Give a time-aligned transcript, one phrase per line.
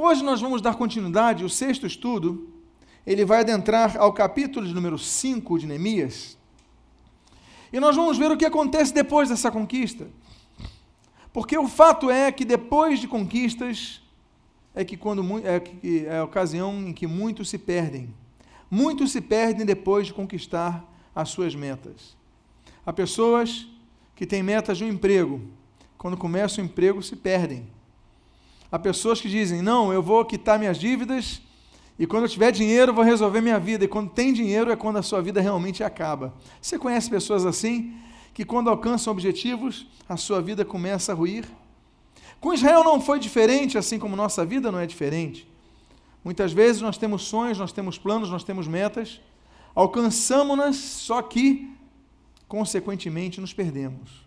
[0.00, 2.48] Hoje nós vamos dar continuidade, o sexto estudo,
[3.04, 6.38] ele vai adentrar ao capítulo de número 5 de Neemias.
[7.72, 10.06] E nós vamos ver o que acontece depois dessa conquista.
[11.32, 14.00] Porque o fato é que depois de conquistas
[14.72, 18.14] é que quando é, que é a ocasião em que muitos se perdem.
[18.70, 22.16] Muitos se perdem depois de conquistar as suas metas.
[22.86, 23.66] Há pessoas
[24.14, 25.42] que têm metas de um emprego,
[25.98, 27.66] quando começam o emprego se perdem.
[28.70, 31.40] Há pessoas que dizem: "Não, eu vou quitar minhas dívidas
[31.98, 33.84] e quando eu tiver dinheiro vou resolver minha vida".
[33.84, 36.34] E quando tem dinheiro é quando a sua vida realmente acaba.
[36.60, 37.94] Você conhece pessoas assim
[38.34, 41.44] que quando alcançam objetivos, a sua vida começa a ruir?
[42.40, 45.48] Com Israel não foi diferente, assim como nossa vida não é diferente.
[46.22, 49.20] Muitas vezes nós temos sonhos, nós temos planos, nós temos metas,
[49.74, 51.72] alcançamos-nas, só que,
[52.46, 54.26] consequentemente, nos perdemos.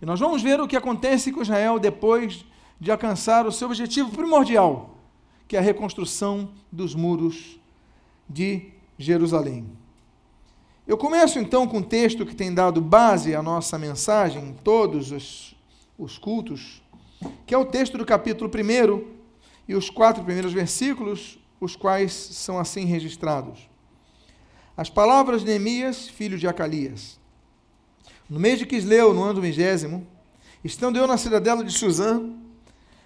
[0.00, 2.44] E nós vamos ver o que acontece com Israel depois
[2.82, 4.98] de alcançar o seu objetivo primordial,
[5.46, 7.60] que é a reconstrução dos muros
[8.28, 9.70] de Jerusalém.
[10.84, 15.12] Eu começo então com um texto que tem dado base à nossa mensagem em todos
[15.12, 15.54] os,
[15.96, 16.82] os cultos,
[17.46, 19.04] que é o texto do capítulo 1
[19.68, 23.60] e os quatro primeiros versículos, os quais são assim registrados.
[24.76, 27.16] As palavras de Neemias, filho de Acalias.
[28.28, 30.04] No mês de Quisleu, no ano vigésimo,
[30.64, 32.41] estando eu na cidadela de Suzã,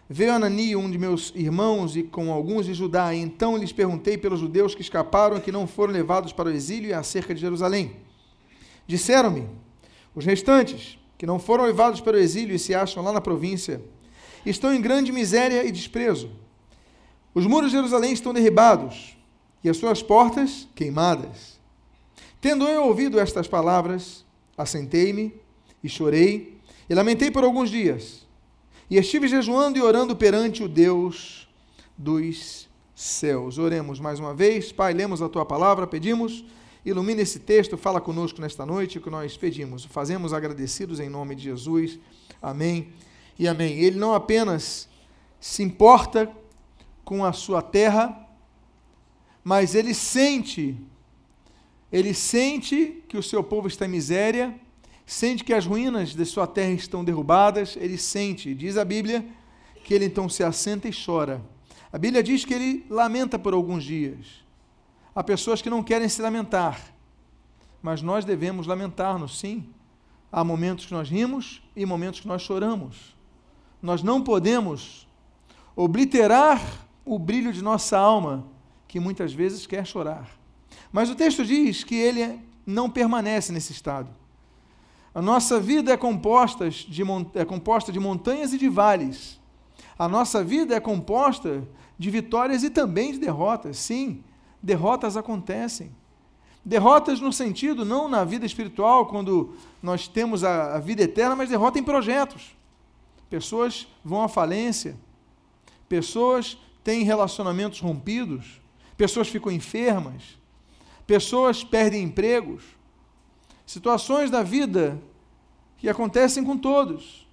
[0.09, 4.17] veio Anani, um de meus irmãos, e com alguns de Judá, e então lhes perguntei
[4.17, 7.41] pelos judeus que escaparam e que não foram levados para o exílio e acerca de
[7.41, 7.97] Jerusalém.
[8.87, 9.49] Disseram-me,
[10.15, 13.83] os restantes, que não foram levados para o exílio e se acham lá na província,
[14.45, 16.31] estão em grande miséria e desprezo.
[17.35, 19.17] Os muros de Jerusalém estão derribados
[19.63, 21.59] e as suas portas queimadas.
[22.41, 24.25] Tendo eu ouvido estas palavras,
[24.57, 25.35] assentei-me
[25.83, 28.26] e chorei e lamentei por alguns dias.
[28.89, 31.49] E estive jejuando e orando perante o Deus
[31.97, 33.59] dos céus.
[33.59, 34.73] Oremos mais uma vez.
[34.73, 36.45] Pai, lemos a tua palavra, pedimos,
[36.85, 39.85] ilumina esse texto, fala conosco nesta noite, que nós pedimos.
[39.85, 41.99] Fazemos agradecidos em nome de Jesus.
[42.41, 42.93] Amém
[43.39, 43.79] e amém.
[43.79, 44.89] Ele não apenas
[45.41, 46.31] se importa
[47.05, 48.29] com a sua terra,
[49.43, 50.77] mas ele sente
[51.91, 54.55] ele sente que o seu povo está em miséria,
[55.07, 59.25] sente que as ruínas de sua terra estão derrubadas, ele sente, diz a Bíblia,
[59.85, 61.41] que ele então se assenta e chora.
[61.93, 64.45] A Bíblia diz que ele lamenta por alguns dias.
[65.15, 66.93] Há pessoas que não querem se lamentar,
[67.81, 69.71] mas nós devemos lamentar-nos, sim.
[70.31, 73.17] Há momentos que nós rimos e momentos que nós choramos.
[73.81, 75.07] Nós não podemos
[75.77, 76.61] obliterar
[77.05, 78.45] o brilho de nossa alma,
[78.89, 80.29] que muitas vezes quer chorar.
[80.93, 84.11] Mas o texto diz que ele não permanece nesse estado.
[85.17, 87.03] A nossa vida é composta de,
[87.35, 89.41] é composta de montanhas e de vales.
[89.99, 91.67] A nossa vida é composta
[91.99, 93.79] de vitórias e também de derrotas.
[93.79, 94.23] Sim,
[94.63, 95.91] derrotas acontecem.
[96.63, 101.49] Derrotas no sentido, não na vida espiritual, quando nós temos a, a vida eterna, mas
[101.49, 102.55] derrota em projetos.
[103.31, 104.99] Pessoas vão à falência,
[105.89, 108.61] pessoas têm relacionamentos rompidos,
[108.99, 110.37] pessoas ficam enfermas,
[111.07, 112.77] pessoas perdem empregos,
[113.77, 114.99] situações da vida
[115.77, 117.29] que acontecem com todos.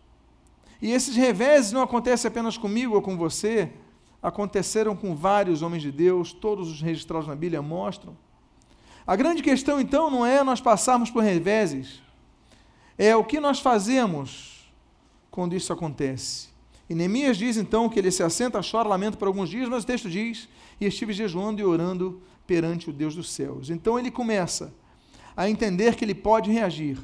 [0.82, 3.72] E esses reveses não acontecem apenas comigo ou com você,
[4.22, 8.18] aconteceram com vários homens de Deus, todos os registrados na Bíblia mostram.
[9.08, 12.02] A grande questão, então, não é nós passarmos por reveses,
[12.98, 14.70] é o que nós fazemos
[15.32, 16.50] quando isso acontece.
[16.90, 19.88] E Neemias diz então que ele se assenta, chora, lamenta por alguns dias, mas o
[19.88, 20.50] texto diz:
[20.80, 23.70] E estive jejuando e orando perante o Deus dos céus.
[23.70, 24.74] Então ele começa
[25.36, 26.98] a entender que ele pode reagir.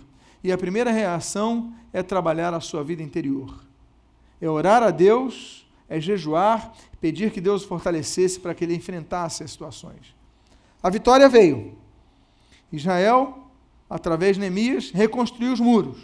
[0.43, 3.65] E a primeira reação é trabalhar a sua vida interior.
[4.39, 9.43] É orar a Deus, é jejuar, pedir que Deus o fortalecesse para que ele enfrentasse
[9.43, 10.15] as situações.
[10.81, 11.77] A vitória veio.
[12.71, 13.49] Israel,
[13.89, 15.97] através de Neemias, reconstruiu os muros.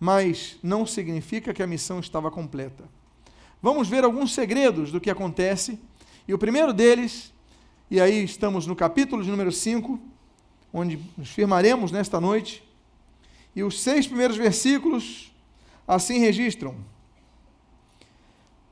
[0.00, 2.84] Mas não significa que a missão estava completa.
[3.60, 5.78] Vamos ver alguns segredos do que acontece.
[6.26, 7.32] E o primeiro deles
[7.92, 10.00] e aí estamos no capítulo de número 5,
[10.72, 12.62] onde nos firmaremos nesta noite.
[13.54, 15.32] E os seis primeiros versículos
[15.86, 16.74] assim registram: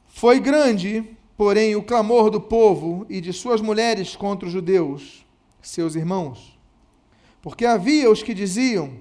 [0.09, 1.05] Foi grande,
[1.37, 5.25] porém, o clamor do povo e de suas mulheres contra os judeus,
[5.61, 6.59] seus irmãos.
[7.43, 8.95] Porque havia os que diziam: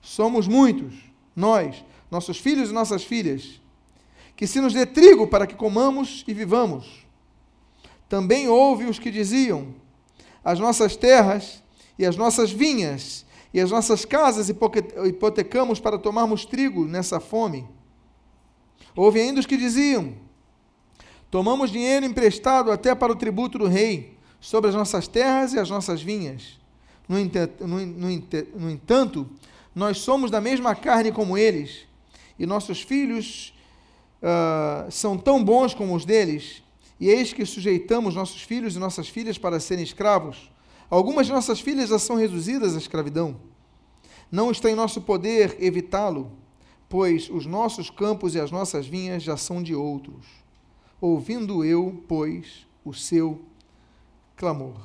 [0.00, 0.94] Somos muitos,
[1.34, 3.60] nós, nossos filhos e nossas filhas,
[4.36, 7.06] que se nos dê trigo para que comamos e vivamos.
[8.08, 9.74] Também houve os que diziam:
[10.44, 11.62] as nossas terras
[11.98, 17.66] e as nossas vinhas e as nossas casas hipotecamos para tomarmos trigo nessa fome.
[18.94, 20.14] Houve ainda os que diziam:
[21.30, 25.70] Tomamos dinheiro emprestado até para o tributo do rei, sobre as nossas terras e as
[25.70, 26.58] nossas vinhas.
[27.08, 28.08] No entanto, no, no,
[28.56, 29.28] no entanto
[29.74, 31.86] nós somos da mesma carne como eles,
[32.38, 33.54] e nossos filhos
[34.22, 36.62] uh, são tão bons como os deles,
[37.00, 40.50] e eis que sujeitamos nossos filhos e nossas filhas para serem escravos.
[40.90, 43.36] Algumas de nossas filhas já são reduzidas à escravidão.
[44.30, 46.32] Não está em nosso poder evitá-lo,
[46.88, 50.26] pois os nossos campos e as nossas vinhas já são de outros.
[51.00, 53.40] Ouvindo eu, pois, o seu
[54.36, 54.80] clamor.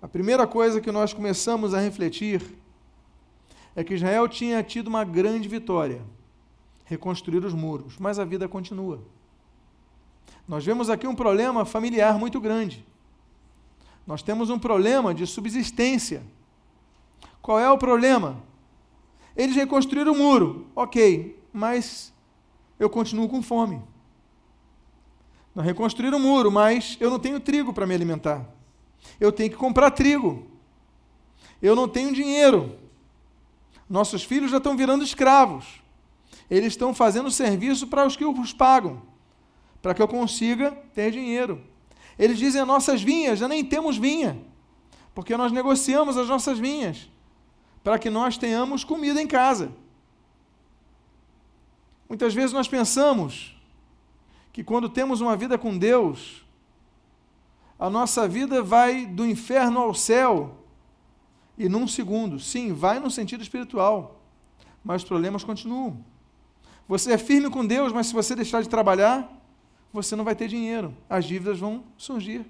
[0.00, 2.42] A primeira coisa que nós começamos a refletir
[3.76, 6.02] é que Israel tinha tido uma grande vitória
[6.84, 9.02] reconstruir os muros, mas a vida continua.
[10.46, 12.84] Nós vemos aqui um problema familiar muito grande.
[14.06, 16.22] Nós temos um problema de subsistência.
[17.40, 18.42] Qual é o problema?
[19.36, 22.12] Eles reconstruíram o muro, ok, mas
[22.78, 23.82] eu continuo com fome.
[25.54, 28.44] Não reconstruíram o muro, mas eu não tenho trigo para me alimentar.
[29.20, 30.46] Eu tenho que comprar trigo.
[31.62, 32.78] Eu não tenho dinheiro.
[33.88, 35.82] Nossos filhos já estão virando escravos.
[36.50, 39.02] Eles estão fazendo serviço para os que os pagam,
[39.80, 41.62] para que eu consiga ter dinheiro.
[42.18, 44.38] Eles dizem: nossas vinhas, já nem temos vinha,
[45.14, 47.08] porque nós negociamos as nossas vinhas,
[47.82, 49.72] para que nós tenhamos comida em casa.
[52.08, 53.56] Muitas vezes nós pensamos
[54.52, 56.44] que quando temos uma vida com Deus,
[57.78, 60.58] a nossa vida vai do inferno ao céu
[61.58, 62.38] e num segundo.
[62.38, 64.22] Sim, vai no sentido espiritual,
[64.84, 66.04] mas os problemas continuam.
[66.86, 69.28] Você é firme com Deus, mas se você deixar de trabalhar,
[69.94, 70.92] você não vai ter dinheiro.
[71.08, 72.44] As dívidas vão surgir.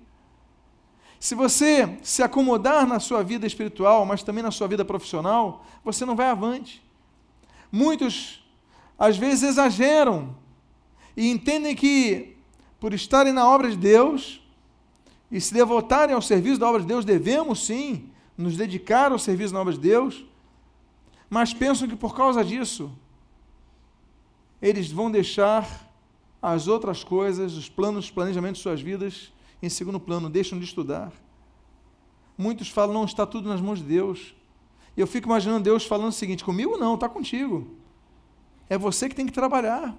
[1.21, 6.07] Se você se acomodar na sua vida espiritual, mas também na sua vida profissional, você
[6.07, 6.83] não vai avante.
[7.71, 8.43] Muitos,
[8.99, 10.35] às vezes, exageram
[11.15, 12.35] e entendem que,
[12.81, 14.41] por estarem na obra de Deus
[15.31, 18.09] e se devotarem ao serviço da obra de Deus, devemos sim
[18.39, 20.25] nos dedicar ao serviço da obra de Deus,
[21.29, 22.91] mas pensam que por causa disso
[24.63, 25.84] eles vão deixar
[26.47, 29.33] as outras coisas, os planos, planejamentos de suas vidas
[29.63, 31.11] em segundo plano, deixam de estudar.
[32.37, 34.35] Muitos falam, não, está tudo nas mãos de Deus.
[34.95, 37.67] E eu fico imaginando Deus falando o seguinte: comigo não, está contigo.
[38.69, 39.97] É você que tem que trabalhar.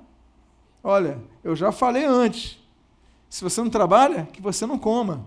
[0.84, 2.60] Olha, eu já falei antes.
[3.28, 5.26] Se você não trabalha, que você não coma.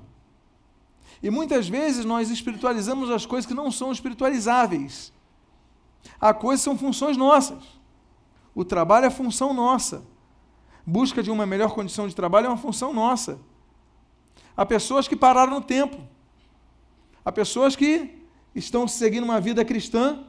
[1.21, 5.13] E muitas vezes nós espiritualizamos as coisas que não são espiritualizáveis.
[6.21, 7.65] Há coisas que são funções nossas.
[8.55, 10.05] O trabalho é função nossa.
[10.91, 13.39] Busca de uma melhor condição de trabalho é uma função nossa.
[14.57, 15.99] Há pessoas que pararam no tempo.
[17.23, 18.25] Há pessoas que
[18.55, 20.25] estão seguindo uma vida cristã,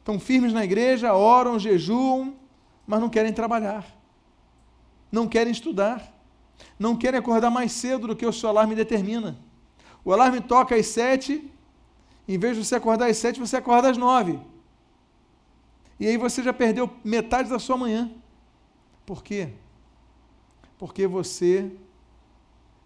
[0.00, 2.34] estão firmes na igreja, oram, jejuam,
[2.84, 3.86] mas não querem trabalhar.
[5.12, 6.12] Não querem estudar.
[6.76, 9.38] Não querem acordar mais cedo do que o seu alarme determina.
[10.04, 11.48] O alarme toca às sete,
[12.26, 14.40] em vez de você acordar às sete, você acorda às nove.
[16.00, 18.10] E aí você já perdeu metade da sua manhã.
[19.04, 19.50] Por quê?
[20.78, 21.70] Porque você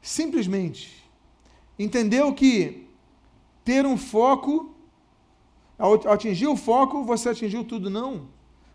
[0.00, 1.04] simplesmente
[1.78, 2.86] entendeu que
[3.64, 4.74] ter um foco,
[5.78, 7.90] ao atingir o foco, você atingiu tudo.
[7.90, 8.28] Não.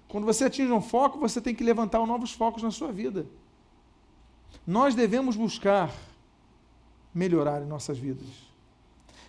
[0.08, 3.26] Quando você atinge um foco, você tem que levantar novos focos na sua vida.
[4.68, 5.92] Nós devemos buscar
[7.14, 8.28] melhorar em nossas vidas.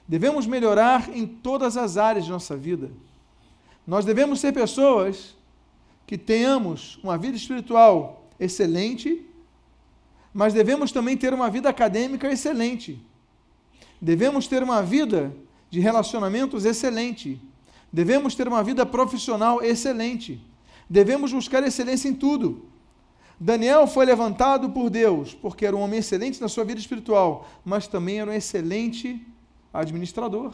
[0.07, 2.91] Devemos melhorar em todas as áreas de nossa vida.
[3.87, 5.37] Nós devemos ser pessoas
[6.13, 9.25] que tenhamos uma vida espiritual excelente,
[10.31, 13.03] mas devemos também ter uma vida acadêmica excelente.
[13.99, 15.35] Devemos ter uma vida
[15.71, 17.41] de relacionamentos excelente.
[17.91, 20.39] Devemos ter uma vida profissional excelente.
[20.87, 22.67] Devemos buscar excelência em tudo.
[23.41, 27.89] Daniel foi levantado por Deus porque era um homem excelente na sua vida espiritual, mas
[27.89, 29.27] também era um excelente
[29.73, 30.53] administrador.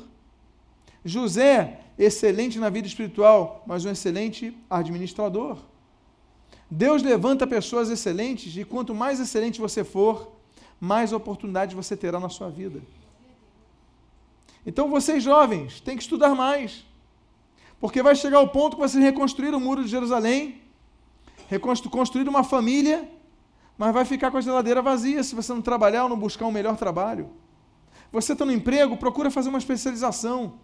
[1.09, 5.59] José, excelente na vida espiritual, mas um excelente administrador.
[6.71, 10.31] Deus levanta pessoas excelentes e quanto mais excelente você for,
[10.81, 12.81] mais oportunidades você terá na sua vida.
[14.67, 16.85] Então vocês jovens têm que estudar mais,
[17.81, 20.61] porque vai chegar o ponto que vocês reconstruir o muro de Jerusalém,
[21.49, 23.09] reconstruir uma família,
[23.79, 26.53] mas vai ficar com a geladeira vazia se você não trabalhar ou não buscar um
[26.53, 27.31] melhor trabalho.
[28.12, 30.55] Você está no emprego, procura fazer uma especialização.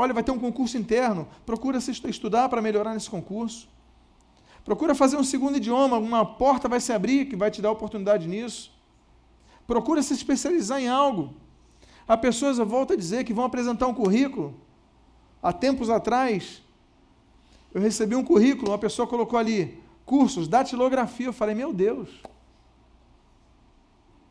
[0.00, 3.68] Olha, vai ter um concurso interno, procura se estudar para melhorar nesse concurso.
[4.64, 8.28] Procura fazer um segundo idioma, uma porta vai se abrir que vai te dar oportunidade
[8.28, 8.70] nisso.
[9.66, 11.34] Procura se especializar em algo.
[12.06, 14.54] Há pessoas, eu volto a dizer, que vão apresentar um currículo.
[15.42, 16.62] Há tempos atrás,
[17.74, 21.26] eu recebi um currículo, uma pessoa colocou ali, cursos, datilografia.
[21.26, 22.08] Eu falei, meu Deus,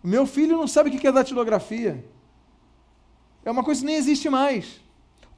[0.02, 2.10] Meu filho não sabe o que é datilografia.
[3.44, 4.87] É uma coisa que nem existe mais.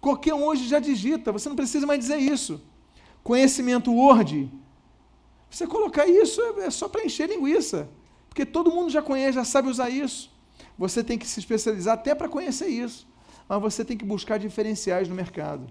[0.01, 2.61] Qualquer um hoje já digita, você não precisa mais dizer isso.
[3.23, 4.51] Conhecimento Word.
[5.49, 7.89] Você colocar isso é, é só para encher linguiça.
[8.29, 10.31] Porque todo mundo já conhece, já sabe usar isso.
[10.77, 13.07] Você tem que se especializar até para conhecer isso.
[13.47, 15.69] Mas você tem que buscar diferenciais no mercado.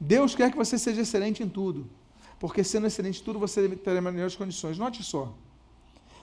[0.00, 1.88] Deus quer que você seja excelente em tudo.
[2.40, 4.78] Porque sendo excelente em tudo, você terá melhores condições.
[4.78, 5.32] Note só.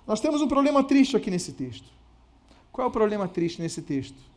[0.05, 1.87] Nós temos um problema triste aqui nesse texto.
[2.71, 4.28] Qual é o problema triste nesse texto?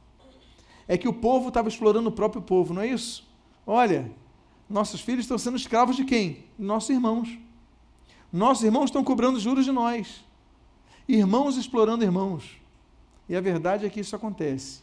[0.86, 3.28] É que o povo estava explorando o próprio povo, não é isso?
[3.66, 4.10] Olha,
[4.68, 6.44] nossos filhos estão sendo escravos de quem?
[6.58, 7.38] Nossos irmãos.
[8.32, 10.24] Nossos irmãos estão cobrando juros de nós.
[11.06, 12.58] Irmãos explorando irmãos.
[13.28, 14.80] E a verdade é que isso acontece.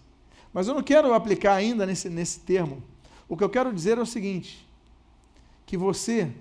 [0.53, 2.83] Mas eu não quero aplicar ainda nesse, nesse termo.
[3.27, 4.67] O que eu quero dizer é o seguinte:
[5.65, 6.31] que você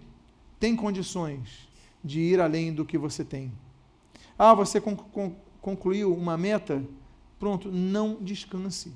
[0.59, 1.69] tem condições
[2.03, 3.53] de ir além do que você tem.
[4.39, 4.81] Ah, você
[5.61, 6.83] concluiu uma meta?
[7.39, 8.93] Pronto, não descanse.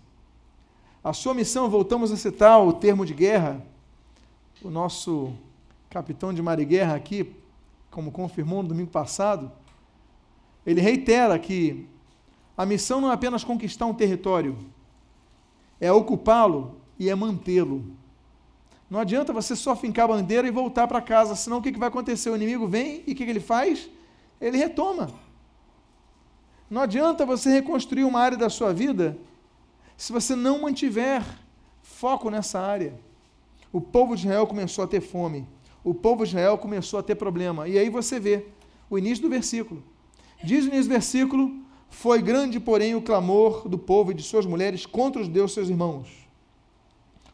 [1.05, 3.61] A sua missão, voltamos a citar o termo de guerra,
[4.63, 5.33] o nosso
[5.91, 7.35] capitão de mar e guerra aqui,
[7.91, 9.51] como confirmou no domingo passado,
[10.65, 11.89] ele reitera que
[12.57, 14.57] a missão não é apenas conquistar um território,
[15.81, 17.85] é ocupá-lo e é mantê-lo.
[18.89, 21.89] Não adianta você só fincar a bandeira e voltar para casa, senão o que, vai
[21.89, 22.31] acontecer?
[22.31, 23.91] O inimigo vem e o que ele faz?
[24.41, 25.11] Ele retoma.
[26.71, 29.19] Não adianta você reconstruir uma área da sua vida
[29.97, 31.23] se você não mantiver
[31.83, 32.99] foco nessa área.
[33.73, 35.47] O povo de Israel começou a ter fome.
[35.83, 37.69] O povo de Israel começou a ter problema.
[37.69, 38.47] E aí você vê
[38.91, 39.83] o início do versículo.
[40.43, 41.51] Diz o início do versículo:
[41.89, 45.69] Foi grande, porém, o clamor do povo e de suas mulheres contra os deus seus
[45.69, 46.09] irmãos.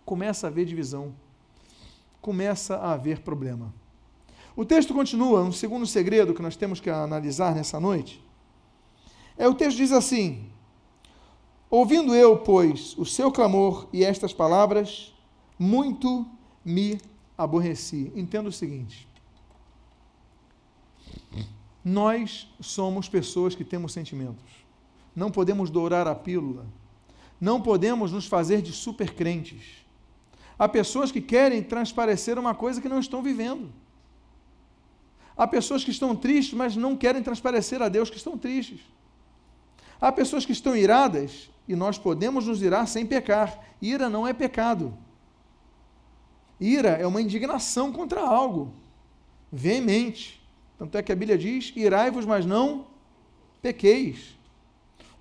[0.05, 1.15] Começa a haver divisão.
[2.21, 3.75] Começa a haver problema.
[4.57, 8.27] O texto continua, um segundo segredo que nós temos que analisar nessa noite
[9.39, 10.51] é, o texto diz assim:
[11.71, 15.15] Ouvindo eu, pois, o seu clamor e estas palavras,
[15.59, 16.27] muito
[16.65, 16.99] me
[17.37, 18.11] aborreci.
[18.17, 19.07] Entenda o seguinte:
[21.85, 24.45] nós somos pessoas que temos sentimentos.
[25.15, 26.67] Não podemos dourar a pílula.
[27.41, 29.87] Não podemos nos fazer de super crentes.
[30.59, 33.73] Há pessoas que querem transparecer uma coisa que não estão vivendo.
[35.37, 38.81] Há pessoas que estão tristes, mas não querem transparecer a Deus que estão tristes.
[40.01, 43.63] Há pessoas que estão iradas e nós podemos nos irar sem pecar.
[43.81, 44.97] Ira não é pecado.
[46.59, 48.73] Ira é uma indignação contra algo,
[49.53, 50.43] veemente.
[50.79, 52.87] Tanto é que a Bíblia diz: irai-vos, mas não
[53.61, 54.37] pequeis.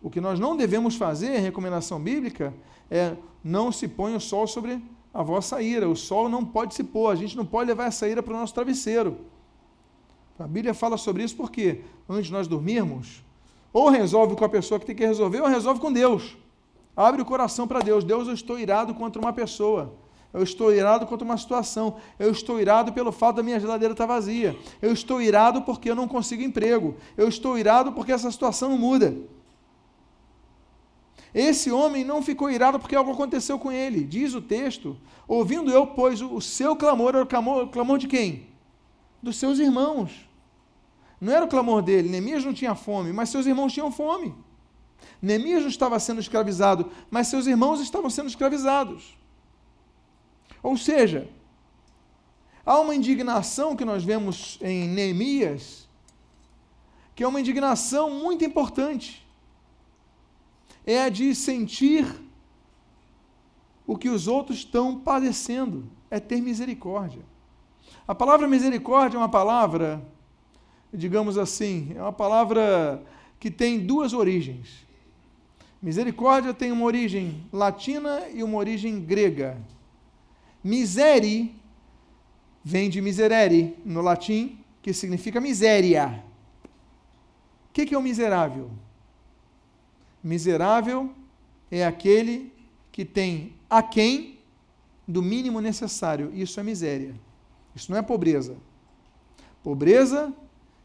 [0.02, 2.54] O que nós não devemos fazer, recomendação bíblica,
[2.90, 4.82] é não se põe o sol sobre
[5.14, 5.90] a vossa ira.
[5.90, 8.38] O sol não pode se pôr, a gente não pode levar essa ira para o
[8.38, 9.18] nosso travesseiro.
[10.40, 13.24] A Bíblia fala sobre isso porque, antes de nós dormirmos,
[13.72, 16.38] ou resolve com a pessoa que tem que resolver, ou resolve com Deus.
[16.96, 18.04] Abre o coração para Deus.
[18.04, 19.94] Deus, eu estou irado contra uma pessoa.
[20.34, 21.98] Eu estou irado contra uma situação.
[22.18, 24.58] Eu estou irado pelo fato da minha geladeira estar vazia.
[24.82, 26.96] Eu estou irado porque eu não consigo emprego.
[27.16, 29.16] Eu estou irado porque essa situação não muda.
[31.34, 34.04] Esse homem não ficou irado porque algo aconteceu com ele.
[34.04, 34.98] Diz o texto:
[35.28, 38.48] Ouvindo eu, pois, o seu clamor era o clamor, o clamor de quem?
[39.22, 40.27] Dos seus irmãos.
[41.20, 44.36] Não era o clamor dele, Neemias não tinha fome, mas seus irmãos tinham fome.
[45.22, 49.18] Neemias não estava sendo escravizado, mas seus irmãos estavam sendo escravizados.
[50.62, 51.30] Ou seja,
[52.66, 55.88] há uma indignação que nós vemos em Neemias,
[57.16, 59.26] que é uma indignação muito importante.
[60.86, 62.06] É a de sentir
[63.88, 67.22] o que os outros estão padecendo, é ter misericórdia.
[68.08, 70.06] A palavra misericórdia é uma palavra
[70.94, 73.04] digamos assim, é uma palavra
[73.40, 74.86] que tem duas origens.
[75.82, 79.58] Misericórdia tem uma origem latina e uma origem grega.
[80.64, 81.56] Miseri
[82.64, 86.24] vem de miserere no latim, que significa miséria.
[87.70, 88.72] O que é o miserável?
[90.24, 91.12] Miserável
[91.70, 92.52] é aquele
[92.92, 94.40] que tem aquém
[95.08, 96.32] do mínimo necessário.
[96.34, 97.14] Isso é miséria.
[97.76, 98.58] Isso não é pobreza.
[99.64, 100.34] Pobreza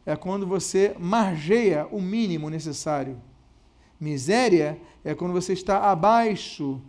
[0.05, 3.21] é quando você margeia o mínimo necessário.
[3.99, 6.81] Miséria é quando você está abaixo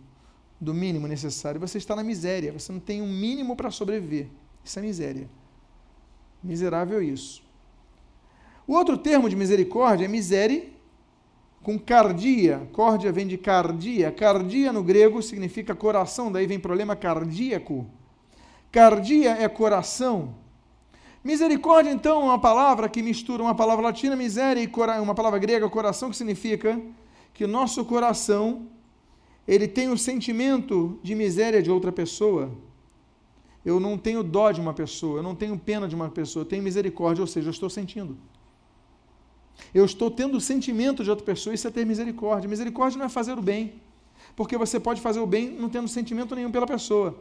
[0.59, 1.59] do mínimo necessário.
[1.61, 4.27] Você está na miséria, você não tem um mínimo para sobreviver.
[4.63, 5.29] Isso é miséria.
[6.43, 7.43] Miserável isso.
[8.67, 10.67] O outro termo de misericórdia é miséria
[11.63, 12.67] com cardia.
[12.73, 14.11] Córdia vem de cardia.
[14.11, 17.85] Cardia no grego significa coração, daí vem problema cardíaco.
[18.71, 20.35] Cardia é coração.
[21.25, 24.69] Misericórdia, então, é uma palavra que mistura uma palavra latina, miséria, e
[25.01, 26.79] uma palavra grega, coração, que significa
[27.33, 28.67] que o nosso coração
[29.47, 32.51] ele tem o sentimento de miséria de outra pessoa.
[33.65, 36.47] Eu não tenho dó de uma pessoa, eu não tenho pena de uma pessoa, eu
[36.47, 38.15] tenho misericórdia, ou seja, eu estou sentindo.
[39.73, 42.47] Eu estou tendo o sentimento de outra pessoa, isso é ter misericórdia.
[42.47, 43.81] Misericórdia não é fazer o bem,
[44.35, 47.17] porque você pode fazer o bem não tendo sentimento nenhum pela pessoa.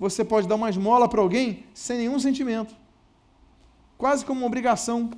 [0.00, 2.87] Você pode dar uma esmola para alguém sem nenhum sentimento
[3.98, 5.10] quase como uma obrigação,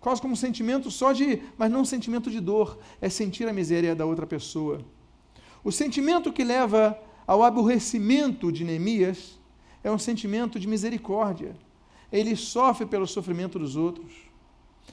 [0.00, 3.52] quase como um sentimento só de, mas não um sentimento de dor, é sentir a
[3.52, 4.84] miséria da outra pessoa.
[5.62, 9.38] O sentimento que leva ao aborrecimento de Neemias
[9.84, 11.56] é um sentimento de misericórdia.
[12.10, 14.12] Ele sofre pelo sofrimento dos outros.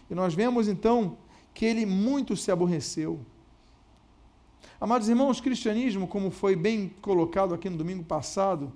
[0.10, 1.17] E nós vemos então
[1.53, 3.20] que ele muito se aborreceu.
[4.79, 8.72] Amados irmãos, cristianismo, como foi bem colocado aqui no domingo passado,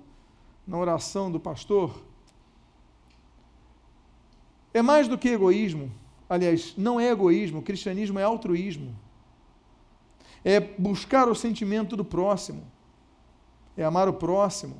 [0.66, 2.02] na oração do pastor,
[4.72, 5.90] é mais do que egoísmo.
[6.28, 8.96] Aliás, não é egoísmo, cristianismo é altruísmo.
[10.44, 12.62] É buscar o sentimento do próximo.
[13.76, 14.76] É amar o próximo.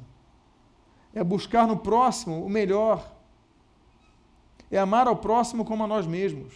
[1.15, 3.13] É buscar no próximo o melhor.
[4.71, 6.55] É amar ao próximo como a nós mesmos.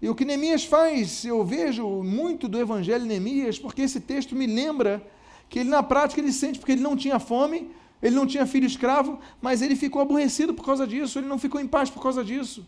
[0.00, 4.34] E o que Neemias faz, eu vejo muito do evangelho de Neemias, porque esse texto
[4.34, 5.00] me lembra
[5.48, 7.70] que ele na prática ele sente porque ele não tinha fome,
[8.02, 11.60] ele não tinha filho escravo, mas ele ficou aborrecido por causa disso, ele não ficou
[11.60, 12.66] em paz por causa disso.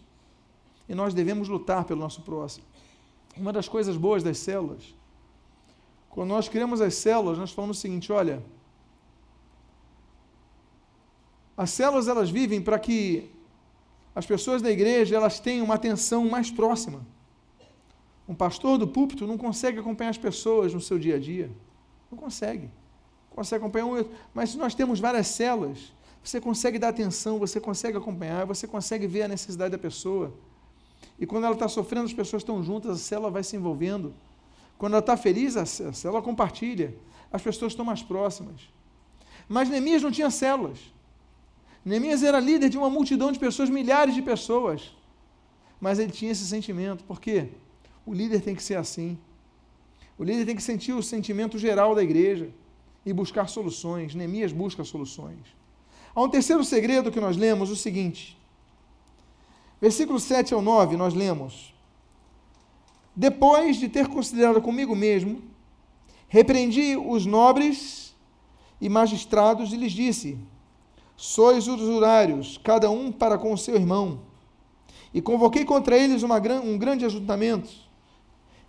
[0.88, 2.64] E nós devemos lutar pelo nosso próximo.
[3.36, 4.94] Uma das coisas boas das células,
[6.08, 8.40] quando nós criamos as células, nós falamos o seguinte: olha,
[11.56, 13.28] as células elas vivem para que
[14.14, 17.04] as pessoas da igreja elas tenham uma atenção mais próxima.
[18.28, 21.50] Um pastor do púlpito não consegue acompanhar as pessoas no seu dia a dia.
[22.08, 22.70] Não consegue
[23.34, 27.98] consegue acompanhar um, mas se nós temos várias células, você consegue dar atenção, você consegue
[27.98, 30.32] acompanhar, você consegue ver a necessidade da pessoa.
[31.18, 34.14] E quando ela está sofrendo, as pessoas estão juntas, a célula vai se envolvendo.
[34.78, 36.94] Quando ela está feliz, a célula compartilha.
[37.30, 38.68] As pessoas estão mais próximas.
[39.48, 40.78] Mas Neemias não tinha células.
[41.84, 44.96] Neemias era líder de uma multidão de pessoas, milhares de pessoas.
[45.80, 47.04] Mas ele tinha esse sentimento.
[47.04, 47.48] Por quê?
[48.06, 49.18] O líder tem que ser assim.
[50.16, 52.48] O líder tem que sentir o sentimento geral da igreja
[53.04, 54.14] e buscar soluções.
[54.14, 55.38] Neemias busca soluções.
[56.14, 58.38] Há um terceiro segredo que nós lemos, o seguinte.
[59.80, 61.74] Versículo 7 ao 9, nós lemos:
[63.14, 65.42] Depois de ter considerado comigo mesmo,
[66.28, 68.14] repreendi os nobres
[68.80, 70.38] e magistrados e lhes disse:
[71.16, 74.20] Sois usurários, cada um para com o seu irmão.
[75.12, 77.70] E convoquei contra eles uma, um grande ajuntamento.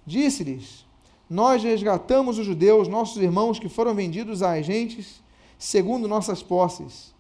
[0.05, 0.84] Disse-lhes:
[1.29, 5.23] nós resgatamos os judeus, nossos irmãos, que foram vendidos a agentes,
[5.57, 7.13] segundo nossas posses.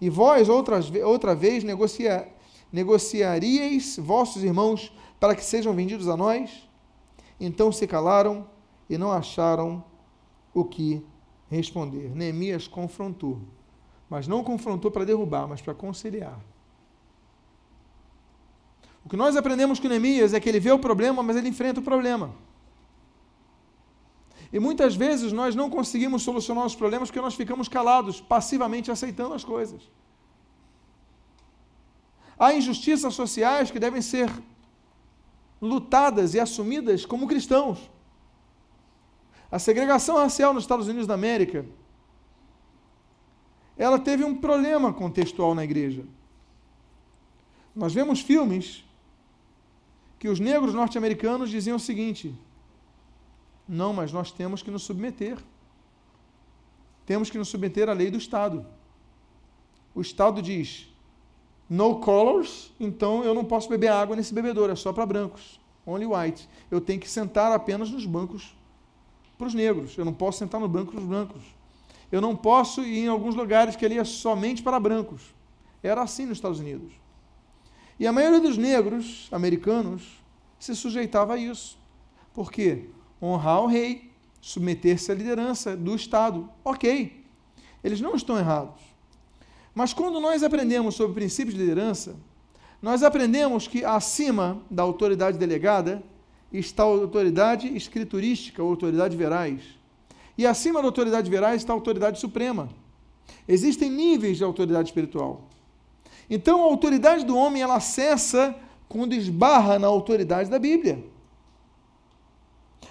[0.00, 2.28] E vós, outras, outra vez, negocia,
[2.72, 6.68] negociaríeis vossos irmãos para que sejam vendidos a nós?
[7.40, 8.46] Então se calaram
[8.88, 9.84] e não acharam
[10.54, 11.04] o que
[11.50, 12.14] responder.
[12.14, 13.40] Neemias confrontou,
[14.08, 16.38] mas não confrontou para derrubar, mas para conciliar.
[19.04, 21.80] O que nós aprendemos com Neemias é que ele vê o problema, mas ele enfrenta
[21.80, 22.32] o problema.
[24.52, 29.34] E muitas vezes nós não conseguimos solucionar os problemas porque nós ficamos calados, passivamente aceitando
[29.34, 29.90] as coisas.
[32.38, 34.30] Há injustiças sociais que devem ser
[35.60, 37.90] lutadas e assumidas como cristãos.
[39.50, 41.64] A segregação racial nos Estados Unidos da América,
[43.76, 46.04] ela teve um problema contextual na igreja.
[47.74, 48.84] Nós vemos filmes
[50.18, 52.34] que os negros norte-americanos diziam o seguinte:
[53.68, 55.38] não, mas nós temos que nos submeter.
[57.06, 58.66] Temos que nos submeter à lei do Estado.
[59.94, 60.88] O Estado diz:
[61.68, 65.60] no colors, então eu não posso beber água nesse bebedouro, é só para brancos.
[65.86, 66.48] Only white.
[66.70, 68.54] Eu tenho que sentar apenas nos bancos
[69.36, 69.96] para os negros.
[69.96, 71.42] Eu não posso sentar no banco dos brancos.
[72.10, 75.34] Eu não posso ir em alguns lugares que ali é somente para brancos.
[75.82, 76.92] Era assim nos Estados Unidos.
[77.98, 80.22] E a maioria dos negros americanos
[80.58, 81.78] se sujeitava a isso.
[82.32, 82.90] Por quê?
[83.22, 86.48] Honrar o rei, submeter-se à liderança do Estado.
[86.64, 87.24] Ok,
[87.84, 88.80] eles não estão errados.
[89.74, 92.16] Mas quando nós aprendemos sobre princípios de liderança,
[92.82, 96.02] nós aprendemos que acima da autoridade delegada
[96.52, 99.62] está a autoridade escriturística, a autoridade verais.
[100.36, 102.68] E acima da autoridade verais está a autoridade suprema.
[103.46, 105.42] Existem níveis de autoridade espiritual.
[106.28, 108.54] Então a autoridade do homem ela cessa
[108.88, 111.04] quando esbarra na autoridade da Bíblia.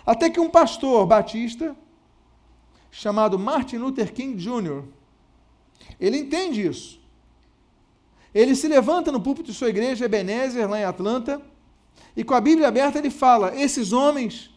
[0.05, 1.75] Até que um pastor batista,
[2.89, 4.83] chamado Martin Luther King Jr.,
[5.99, 6.99] ele entende isso.
[8.33, 11.41] ele se levanta no púlpito de sua igreja, Ebenezer, lá em Atlanta,
[12.15, 14.49] e com a Bíblia aberta ele fala: esses homens,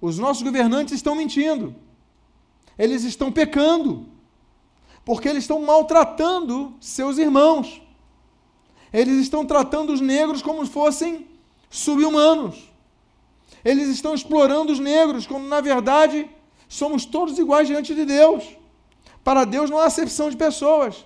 [0.00, 1.74] os nossos governantes estão mentindo,
[2.78, 4.08] eles estão pecando,
[5.04, 7.82] porque eles estão maltratando seus irmãos,
[8.92, 11.26] eles estão tratando os negros como se fossem
[11.68, 12.69] subhumanos,
[13.64, 16.28] eles estão explorando os negros, quando na verdade
[16.68, 18.44] somos todos iguais diante de Deus.
[19.22, 21.04] Para Deus não há acepção de pessoas.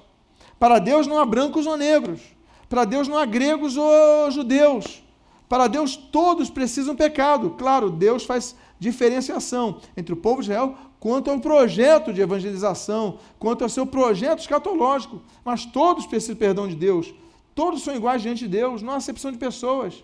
[0.58, 2.20] Para Deus não há brancos ou negros.
[2.68, 5.02] Para Deus não há gregos ou judeus.
[5.48, 7.50] Para Deus todos precisam pecado.
[7.50, 13.62] Claro, Deus faz diferenciação entre o povo de Israel quanto ao projeto de evangelização, quanto
[13.62, 15.20] ao seu projeto escatológico.
[15.44, 17.12] Mas todos precisam perdão de Deus.
[17.54, 20.02] Todos são iguais diante de Deus, não há acepção de pessoas.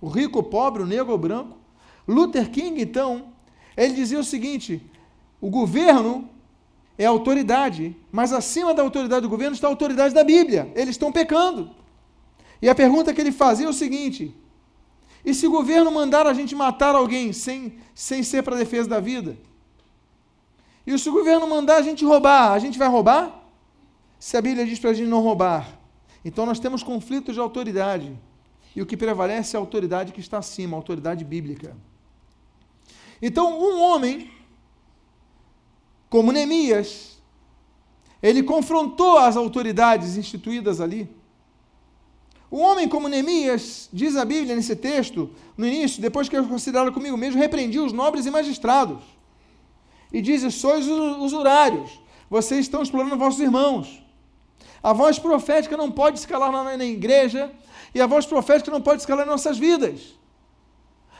[0.00, 1.56] O rico, o pobre, o negro ou o branco.
[2.06, 3.32] Luther King, então,
[3.76, 4.82] ele dizia o seguinte:
[5.40, 6.28] o governo
[6.98, 10.70] é autoridade, mas acima da autoridade do governo está a autoridade da Bíblia.
[10.74, 11.70] Eles estão pecando.
[12.60, 14.34] E a pergunta que ele fazia é o seguinte:
[15.24, 18.88] e se o governo mandar a gente matar alguém sem, sem ser para a defesa
[18.88, 19.36] da vida?
[20.86, 23.44] E se o governo mandar a gente roubar, a gente vai roubar?
[24.18, 25.78] Se a Bíblia diz para a gente não roubar.
[26.24, 28.12] Então nós temos conflitos de autoridade.
[28.74, 31.76] E o que prevalece é a autoridade que está acima, a autoridade bíblica.
[33.22, 34.30] Então, um homem
[36.08, 37.18] como Neemias,
[38.22, 41.08] ele confrontou as autoridades instituídas ali.
[42.50, 46.92] Um homem como Neemias, diz a Bíblia nesse texto, no início, depois que eu considerado
[46.92, 49.02] comigo mesmo, repreendi os nobres e magistrados.
[50.12, 54.02] E diz: Sois usurários, vocês estão explorando vossos irmãos.
[54.82, 57.52] A voz profética não pode escalar na, na igreja,
[57.94, 60.18] e a voz profética não pode escalar em nossas vidas.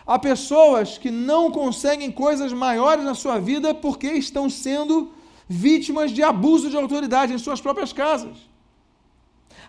[0.06, 5.12] Há pessoas que não conseguem coisas maiores na sua vida porque estão sendo
[5.48, 8.36] vítimas de abuso de autoridade em suas próprias casas.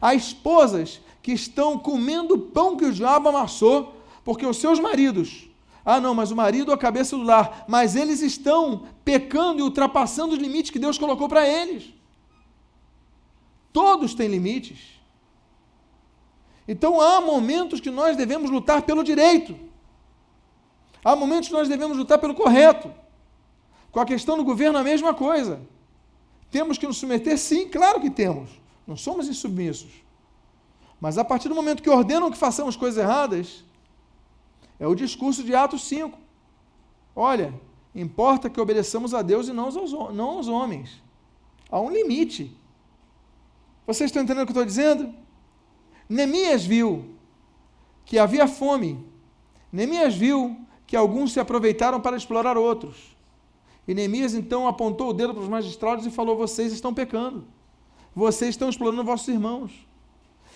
[0.01, 5.51] Há esposas que estão comendo pão que o diabo amassou porque os seus maridos
[5.83, 7.65] ah, não, mas o marido é a cabeça do lar.
[7.67, 11.91] Mas eles estão pecando e ultrapassando os limites que Deus colocou para eles.
[13.73, 14.99] Todos têm limites.
[16.67, 19.57] Então há momentos que nós devemos lutar pelo direito.
[21.03, 22.93] Há momentos que nós devemos lutar pelo correto.
[23.91, 25.61] Com a questão do governo, a mesma coisa.
[26.49, 27.37] Temos que nos submeter?
[27.37, 28.49] Sim, claro que temos.
[28.85, 29.91] Não somos insubmissos.
[30.99, 33.63] Mas a partir do momento que ordenam que façamos coisas erradas,
[34.79, 36.17] é o discurso de Atos 5.
[37.15, 37.53] Olha,
[37.93, 41.01] importa que obedeçamos a Deus e não aos, não aos homens.
[41.69, 42.55] Há um limite.
[43.87, 45.13] Vocês estão entendendo o que eu estou dizendo?
[46.07, 47.15] Neemias viu
[48.05, 49.03] que havia fome.
[49.71, 50.57] Neemias viu
[50.91, 53.15] que alguns se aproveitaram para explorar outros.
[53.87, 57.45] E Neemias então apontou o dedo para os magistrados e falou: Vocês estão pecando.
[58.13, 59.71] Vocês estão explorando vossos irmãos.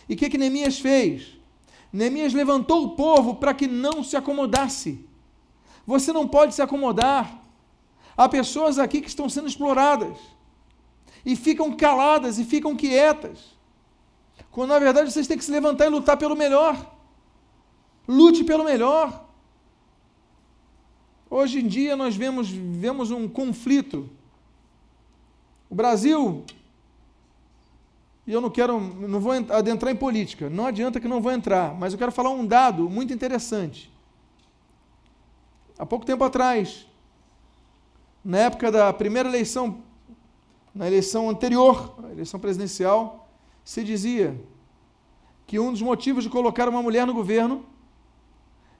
[0.09, 1.39] E o que, que Neemias fez?
[1.91, 5.07] Neemias levantou o povo para que não se acomodasse.
[5.87, 7.41] Você não pode se acomodar.
[8.17, 10.17] Há pessoas aqui que estão sendo exploradas
[11.25, 13.39] e ficam caladas e ficam quietas.
[14.51, 16.75] Quando na verdade vocês têm que se levantar e lutar pelo melhor.
[18.05, 19.24] Lute pelo melhor.
[21.37, 24.09] Hoje em dia nós vemos, vemos um conflito.
[25.69, 26.45] O Brasil,
[28.25, 31.75] e eu não quero, não vou adentrar em política, não adianta que não vou entrar,
[31.75, 33.91] mas eu quero falar um dado muito interessante.
[35.77, 36.87] Há pouco tempo atrás,
[38.23, 39.79] na época da primeira eleição,
[40.73, 43.27] na eleição anterior, a eleição presidencial,
[43.61, 44.39] se dizia
[45.45, 47.65] que um dos motivos de colocar uma mulher no governo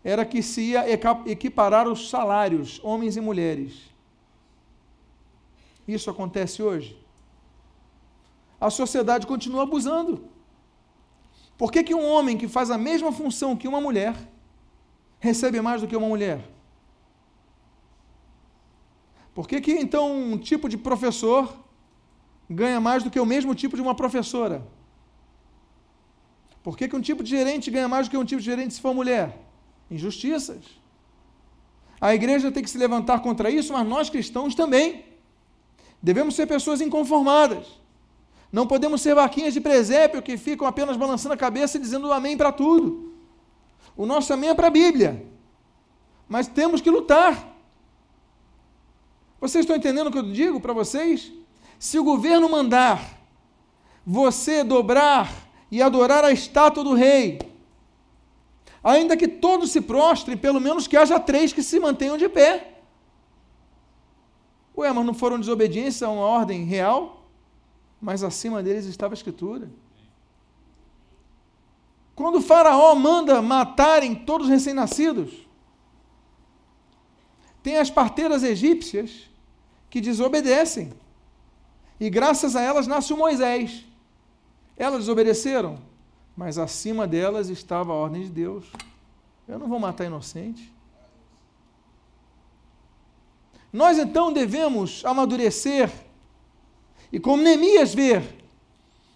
[0.05, 0.85] era que se ia
[1.25, 3.73] equiparar os salários, homens e mulheres.
[5.87, 6.95] Isso acontece hoje?
[8.61, 10.29] A sociedade continua abusando.
[11.57, 14.15] Por que, que um homem que faz a mesma função que uma mulher
[15.19, 16.47] recebe mais do que uma mulher?
[19.33, 21.51] Por que, que então um tipo de professor
[22.47, 24.63] ganha mais do que o mesmo tipo de uma professora?
[26.61, 28.75] Por que, que um tipo de gerente ganha mais do que um tipo de gerente
[28.75, 29.45] se for mulher?
[29.89, 30.63] Injustiças.
[31.99, 35.05] A igreja tem que se levantar contra isso, mas nós cristãos também.
[36.01, 37.67] Devemos ser pessoas inconformadas.
[38.51, 42.37] Não podemos ser vaquinhas de presépio que ficam apenas balançando a cabeça e dizendo amém
[42.37, 43.13] para tudo.
[43.97, 45.25] O nosso amém é para a Bíblia.
[46.27, 47.55] Mas temos que lutar.
[49.39, 51.31] Vocês estão entendendo o que eu digo para vocês?
[51.77, 53.19] Se o governo mandar
[54.05, 55.31] você dobrar
[55.71, 57.39] e adorar a estátua do rei,
[58.85, 62.75] ainda que todos se prostrem, pelo menos que haja três que se mantenham de pé.
[64.77, 67.25] Ué, mas não foram desobediência a uma ordem real?
[67.99, 69.71] Mas acima deles estava a Escritura.
[72.13, 75.33] Quando o Faraó manda matarem todos os recém-nascidos,
[77.63, 79.27] tem as parteiras egípcias
[79.89, 80.93] que desobedecem.
[81.99, 83.83] E graças a elas nasce o Moisés.
[84.77, 85.79] Elas desobedeceram,
[86.35, 88.65] mas acima delas estava a ordem de Deus.
[89.47, 90.73] Eu não vou matar inocente.
[93.71, 95.91] Nós então devemos amadurecer
[97.11, 98.43] e, como Neemias ver,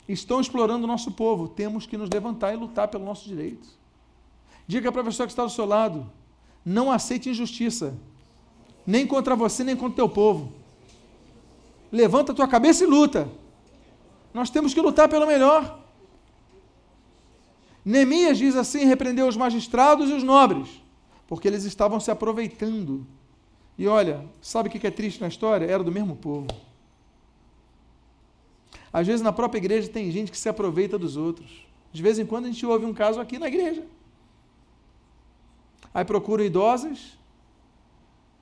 [0.07, 3.77] estão explorando o nosso povo, temos que nos levantar e lutar pelos nossos direitos.
[4.67, 6.09] Diga para a pessoa que está do seu lado:
[6.63, 7.97] não aceite injustiça,
[8.85, 10.51] nem contra você, nem contra o teu povo.
[11.91, 13.27] Levanta a tua cabeça e luta.
[14.33, 15.79] Nós temos que lutar pelo melhor.
[17.83, 20.69] Neemias diz assim: repreendeu os magistrados e os nobres,
[21.27, 23.05] porque eles estavam se aproveitando.
[23.77, 25.65] E olha, sabe o que é triste na história?
[25.65, 26.47] Era do mesmo povo.
[28.91, 31.65] Às vezes na própria igreja tem gente que se aproveita dos outros.
[31.91, 33.85] De vez em quando a gente ouve um caso aqui na igreja.
[35.93, 37.17] Aí procuram idosas,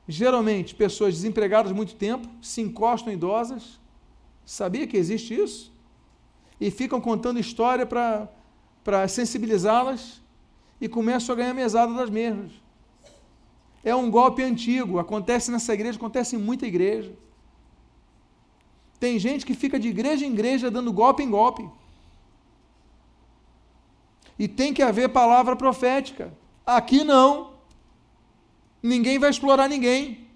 [0.08, 3.80] geralmente pessoas desempregadas muito tempo, se encostam idosas.
[4.46, 5.72] Sabia que existe isso?
[6.60, 8.30] E ficam contando história para
[9.08, 10.22] sensibilizá-las
[10.80, 12.52] e começam a ganhar mesada das mesmas.
[13.84, 17.14] É um golpe antigo, acontece nessa igreja, acontece em muita igreja.
[19.00, 21.70] Tem gente que fica de igreja em igreja dando golpe em golpe.
[24.40, 26.34] E tem que haver palavra profética.
[26.66, 27.54] Aqui não.
[28.82, 30.28] Ninguém vai explorar ninguém.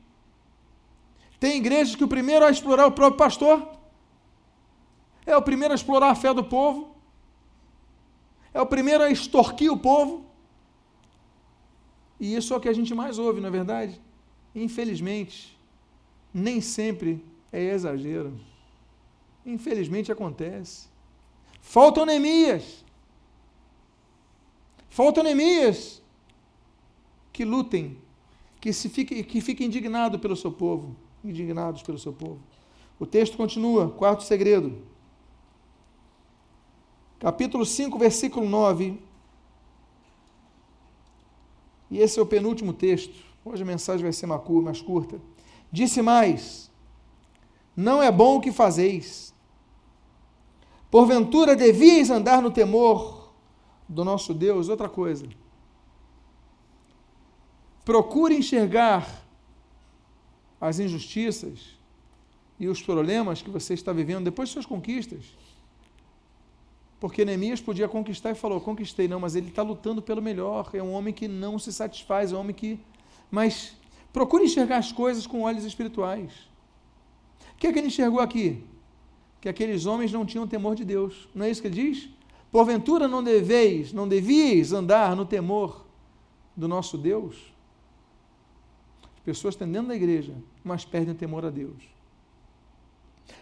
[1.39, 3.67] Tem igrejas que o primeiro a explorar é o próprio pastor.
[5.25, 6.90] É o primeiro a explorar a fé do povo.
[8.53, 10.25] É o primeiro a extorquir o povo.
[12.19, 13.99] E isso é o que a gente mais ouve, não é verdade?
[14.53, 15.57] Infelizmente,
[16.33, 18.39] nem sempre é exagero.
[19.45, 20.87] Infelizmente acontece.
[21.61, 22.85] Faltam Neemias.
[24.89, 26.01] Faltam Neemias
[27.31, 27.97] que lutem,
[28.59, 30.95] que, se fique, que fiquem indignados pelo seu povo.
[31.23, 32.39] Indignados pelo seu povo.
[32.99, 34.90] O texto continua, quarto segredo.
[37.21, 38.99] Capítulo 5, versículo 9.
[41.89, 43.15] E esse é o penúltimo texto.
[43.45, 45.21] Hoje a mensagem vai ser mais curta.
[45.71, 46.69] Disse mais:
[47.73, 49.31] Não é bom o que fazeis
[50.91, 53.31] Porventura devias andar no temor
[53.87, 54.67] do nosso Deus?
[54.67, 55.25] Outra coisa.
[57.85, 59.25] Procure enxergar
[60.59, 61.79] as injustiças
[62.59, 65.23] e os problemas que você está vivendo depois de suas conquistas.
[67.01, 70.69] Porque Neemias podia conquistar e falou: conquistei, não, mas ele está lutando pelo melhor.
[70.71, 72.79] É um homem que não se satisfaz, é um homem que.
[73.29, 73.75] Mas
[74.13, 76.31] procure enxergar as coisas com olhos espirituais.
[77.53, 78.63] O que é que ele enxergou aqui?
[79.41, 81.27] que aqueles homens não tinham temor de Deus.
[81.33, 82.07] Não é isso que ele diz?
[82.51, 85.83] Porventura não deveis, não devias andar no temor
[86.55, 87.51] do nosso Deus?
[89.15, 91.81] As pessoas estão dentro da igreja, mas perdem o temor a Deus.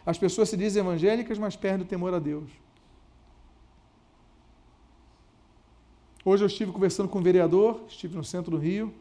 [0.06, 2.50] As pessoas se dizem evangélicas, mas perdem o temor a Deus.
[6.24, 8.94] Hoje eu estive conversando com um vereador, estive no centro do Rio,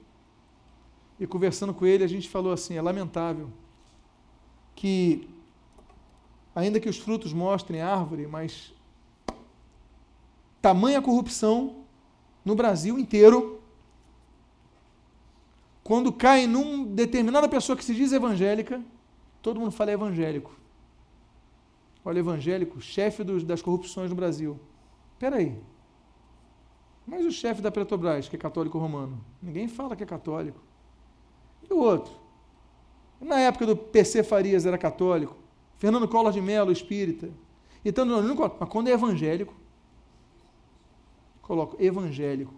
[1.19, 3.51] e conversando com ele, a gente falou assim: é lamentável
[4.75, 5.29] que
[6.55, 8.73] ainda que os frutos mostrem árvore, mas
[10.63, 11.85] tamanha corrupção
[12.45, 13.61] no Brasil inteiro,
[15.83, 18.81] quando cai numa determinada pessoa que se diz evangélica,
[19.43, 20.53] todo mundo fala evangélico.
[22.05, 24.59] Olha, evangélico, chefe dos, das corrupções no Brasil.
[25.15, 25.59] Espera aí.
[27.09, 30.61] Mas o chefe da Petrobras, que é católico romano, ninguém fala que é católico.
[31.69, 32.13] E o outro?
[33.19, 35.35] Na época do PC Farias era católico.
[35.79, 37.31] Fernando Collor de Mello, espírita.
[37.83, 39.55] Então, não, não, mas quando é evangélico,
[41.41, 42.53] coloco evangélico.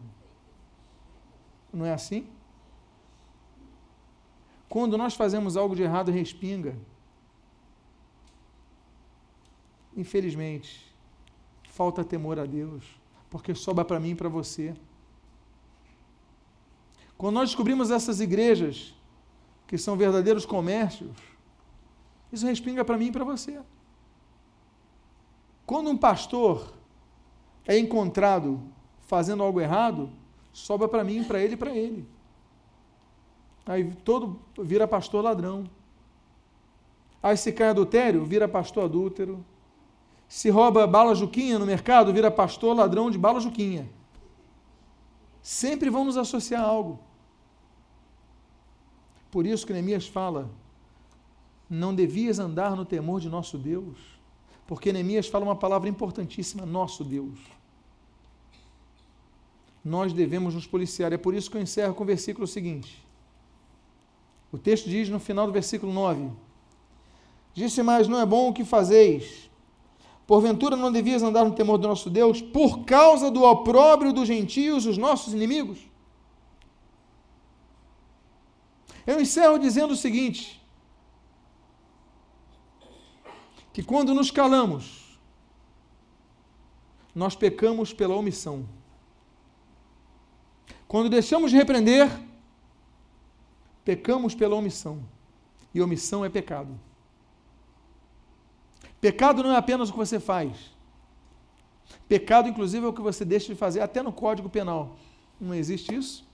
[1.73, 2.27] Não é assim?
[4.69, 6.77] Quando nós fazemos algo de errado, respinga.
[9.97, 10.93] Infelizmente,
[11.69, 13.00] falta temor a Deus,
[13.31, 14.75] porque sobra para mim e para você.
[17.17, 18.95] Quando nós descobrimos essas igrejas,
[19.67, 21.17] que são verdadeiros comércios,
[22.33, 23.61] isso respinga para mim e para você.
[25.65, 26.75] Quando um pastor
[27.65, 28.61] é encontrado
[29.07, 30.11] fazendo algo errado,
[30.53, 32.09] sobra para mim, para ele e para ele.
[33.65, 35.71] Aí todo vira pastor ladrão.
[37.23, 39.45] Aí se cai adultério, vira pastor adúltero.
[40.31, 43.91] Se rouba bala juquinha no mercado, vira pastor ladrão de bala juquinha.
[45.43, 47.01] Sempre vão nos associar a algo.
[49.29, 50.49] Por isso que Neemias fala:
[51.69, 53.99] não devias andar no temor de nosso Deus,
[54.69, 57.41] porque Neemias fala uma palavra importantíssima: nosso Deus.
[59.85, 61.13] nós devemos nos policiar.
[61.13, 63.05] É por isso que eu encerro com o versículo seguinte.
[64.53, 66.31] O texto diz no final do versículo 9:
[67.53, 69.50] Disse mais: Não é bom o que fazeis.
[70.31, 74.87] Porventura não devias andar no temor do nosso Deus por causa do opróbrio dos gentios,
[74.87, 75.81] os nossos inimigos?
[79.05, 80.65] Eu encerro dizendo o seguinte:
[83.73, 85.19] que quando nos calamos,
[87.13, 88.69] nós pecamos pela omissão.
[90.87, 92.09] Quando deixamos de repreender,
[93.85, 95.03] pecamos pela omissão.
[95.75, 96.79] E omissão é pecado.
[99.01, 100.71] Pecado não é apenas o que você faz.
[102.09, 104.97] Pecado, inclusive, é o que você deixa de fazer, até no Código Penal.
[105.41, 106.29] Não existe isso?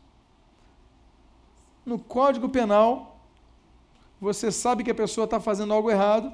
[1.85, 3.21] No Código Penal,
[4.21, 6.33] você sabe que a pessoa está fazendo algo errado.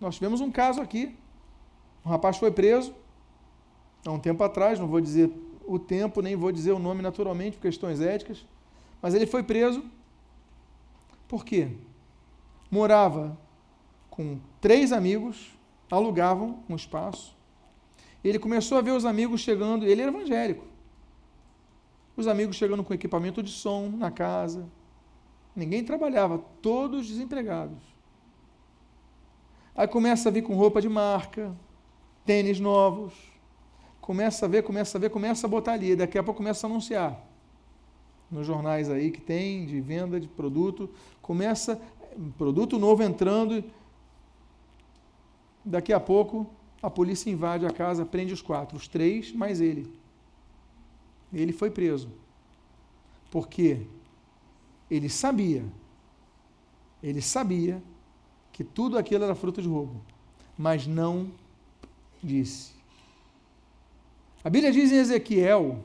[0.00, 1.16] Nós tivemos um caso aqui.
[2.04, 2.94] Um rapaz foi preso
[4.06, 5.30] há um tempo atrás, não vou dizer
[5.66, 8.44] o tempo, nem vou dizer o nome naturalmente, por questões éticas,
[9.00, 9.84] mas ele foi preso.
[11.28, 11.68] Por quê?
[12.70, 13.38] Morava
[14.10, 15.50] com três amigos,
[15.90, 17.36] alugavam um espaço.
[18.22, 20.64] Ele começou a ver os amigos chegando, ele era evangélico.
[22.16, 24.68] Os amigos chegando com equipamento de som na casa.
[25.56, 27.78] Ninguém trabalhava, todos desempregados.
[29.74, 31.56] Aí começa a vir com roupa de marca,
[32.26, 33.14] tênis novos.
[34.00, 35.96] Começa a ver, começa a ver, começa a botar ali.
[35.96, 37.18] Daqui a pouco começa a anunciar.
[38.30, 40.90] Nos jornais aí que tem de venda de produto.
[41.22, 41.80] Começa
[42.36, 43.64] produto novo entrando
[45.64, 46.48] Daqui a pouco,
[46.82, 49.92] a polícia invade a casa, prende os quatro, os três mais ele.
[51.32, 52.10] Ele foi preso.
[53.30, 53.86] Porque
[54.90, 55.64] ele sabia,
[57.02, 57.82] ele sabia
[58.52, 60.00] que tudo aquilo era fruto de roubo,
[60.58, 61.30] mas não
[62.22, 62.72] disse.
[64.42, 65.84] A Bíblia diz em Ezequiel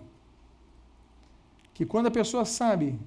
[1.73, 2.97] que quando a pessoa sabe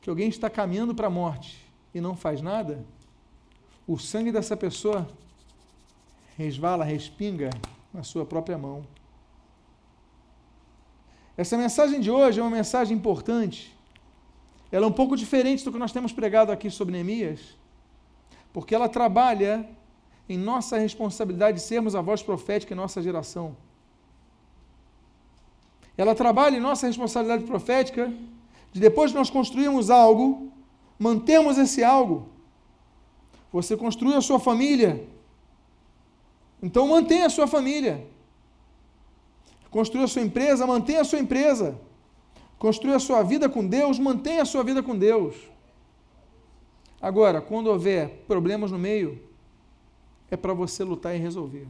[0.00, 2.84] que alguém está caminhando para a morte e não faz nada,
[3.86, 5.06] o sangue dessa pessoa
[6.36, 7.50] resvala, respinga
[7.92, 8.84] na sua própria mão.
[11.36, 13.76] Essa mensagem de hoje é uma mensagem importante.
[14.70, 17.56] Ela é um pouco diferente do que nós temos pregado aqui sobre Neemias,
[18.52, 19.68] porque ela trabalha
[20.28, 23.56] em nossa responsabilidade de sermos a voz profética em nossa geração.
[25.96, 28.12] Ela trabalha em nossa responsabilidade profética
[28.72, 30.50] de depois de nós construirmos algo,
[30.98, 32.28] mantermos esse algo.
[33.52, 35.06] Você construiu a sua família,
[36.62, 38.06] então mantenha a sua família.
[39.70, 41.78] Construa a sua empresa, mantenha a sua empresa.
[42.58, 45.34] Construa a sua vida com Deus, mantenha a sua vida com Deus.
[47.00, 49.20] Agora, quando houver problemas no meio,
[50.30, 51.66] é para você lutar e resolver.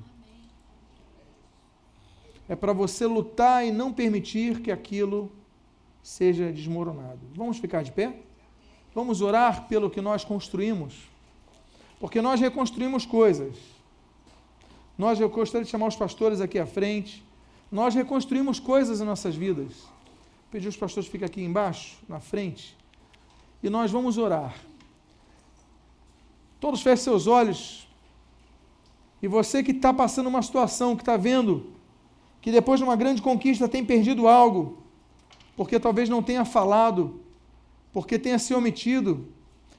[2.46, 5.32] É para você lutar e não permitir que aquilo
[6.02, 7.20] seja desmoronado.
[7.34, 8.14] Vamos ficar de pé?
[8.94, 11.08] Vamos orar pelo que nós construímos.
[11.98, 13.56] Porque nós reconstruímos coisas.
[14.96, 17.24] Nós, eu gostaria de chamar os pastores aqui à frente.
[17.70, 19.72] Nós reconstruímos coisas em nossas vidas.
[20.50, 22.76] Pedir os pastores fiquem aqui embaixo, na frente.
[23.62, 24.54] E nós vamos orar.
[26.60, 27.88] Todos fechem seus olhos.
[29.22, 31.72] E você que está passando uma situação, que está vendo
[32.42, 34.82] que depois de uma grande conquista tem perdido algo,
[35.56, 37.20] porque talvez não tenha falado,
[37.92, 39.28] porque tenha se omitido,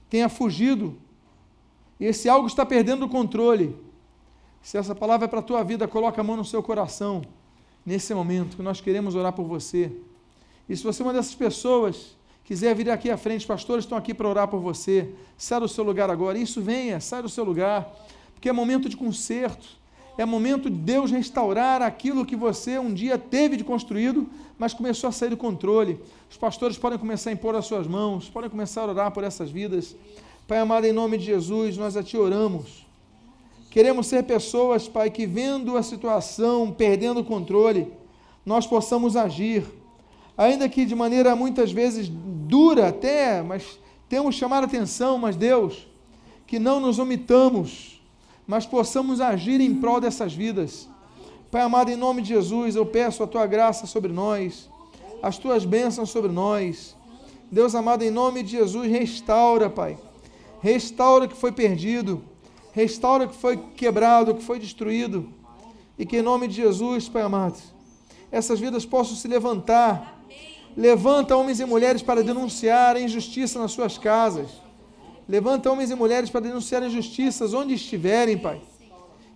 [0.09, 0.97] tenha fugido,
[1.99, 3.75] e esse algo está perdendo o controle.
[4.63, 7.21] Se essa palavra é para a tua vida, coloca a mão no seu coração
[7.85, 9.91] nesse momento que nós queremos orar por você.
[10.69, 14.13] E se você é uma dessas pessoas, quiser vir aqui à frente, pastores estão aqui
[14.13, 15.13] para orar por você.
[15.37, 16.37] Sai do seu lugar agora.
[16.37, 17.93] Isso venha, sai do seu lugar,
[18.33, 19.83] porque é momento de conserto.
[20.17, 25.09] É momento de Deus restaurar aquilo que você um dia teve de construído, mas começou
[25.09, 25.99] a sair do controle.
[26.31, 29.51] Os pastores podem começar a impor as suas mãos, podem começar a orar por essas
[29.51, 29.93] vidas.
[30.47, 32.82] Pai amado, em nome de Jesus, nós a Te oramos
[33.73, 37.91] Queremos ser pessoas, Pai, que vendo a situação, perdendo o controle,
[38.45, 39.65] nós possamos agir.
[40.37, 45.87] Ainda que de maneira muitas vezes dura até, mas temos chamar atenção, mas Deus,
[46.45, 47.99] que não nos omitamos,
[48.45, 50.87] mas possamos agir em prol dessas vidas.
[51.49, 54.69] Pai amado, em nome de Jesus, eu peço a tua graça sobre nós,
[55.19, 56.95] as tuas bênçãos sobre nós.
[57.51, 59.97] Deus amado, em nome de Jesus, restaura, Pai.
[60.61, 62.23] Restaura o que foi perdido
[62.73, 65.29] restaura o que foi quebrado, o que foi destruído.
[65.97, 67.57] E que em nome de Jesus, Pai amado,
[68.31, 70.21] essas vidas possam se levantar.
[70.75, 74.49] Levanta homens e mulheres para denunciar a injustiça nas suas casas.
[75.29, 78.59] Levanta homens e mulheres para denunciar injustiças onde estiverem, Pai.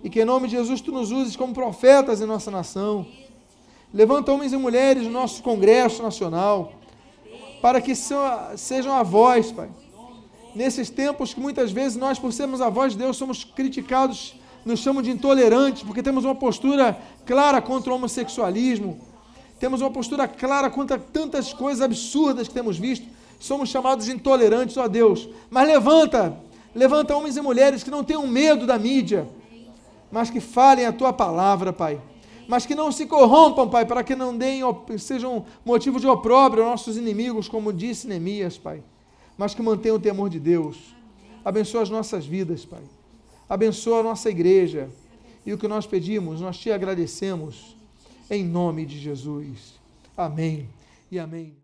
[0.03, 3.05] E que em nome de Jesus tu nos uses como profetas em nossa nação.
[3.93, 6.73] Levanta homens e mulheres no nosso Congresso Nacional,
[7.61, 9.69] para que sejam a voz, Pai.
[10.57, 14.33] Nesses tempos que muitas vezes nós, por sermos a voz de Deus, somos criticados,
[14.65, 16.97] nos chamam de intolerantes, porque temos uma postura
[17.27, 18.99] clara contra o homossexualismo,
[19.59, 23.05] temos uma postura clara contra tantas coisas absurdas que temos visto,
[23.39, 25.29] somos chamados de intolerantes, ó Deus.
[25.47, 26.35] Mas levanta,
[26.73, 29.27] levanta homens e mulheres que não tenham medo da mídia,
[30.11, 32.01] mas que falem a tua palavra, Pai.
[32.47, 34.63] Mas que não se corrompam, Pai, para que não deem,
[34.97, 38.81] sejam motivo de opróbrio aos nossos inimigos, como disse Neemias, Pai.
[39.37, 40.95] Mas que mantenham o temor de Deus.
[41.43, 42.83] Abençoa as nossas vidas, Pai.
[43.47, 44.89] Abençoa a nossa igreja.
[45.45, 47.75] E o que nós pedimos, nós te agradecemos
[48.29, 49.75] em nome de Jesus.
[50.15, 50.67] Amém
[51.11, 51.57] e amém.